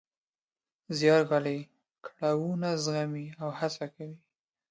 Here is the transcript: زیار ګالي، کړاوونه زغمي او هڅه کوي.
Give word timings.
زیار 0.97 1.21
ګالي، 1.29 1.59
کړاوونه 2.05 2.69
زغمي 2.83 3.27
او 3.41 3.49
هڅه 3.59 3.85
کوي. 3.95 4.17